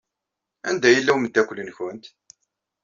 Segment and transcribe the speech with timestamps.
[0.69, 2.05] Anda yella umeddakel-nwent?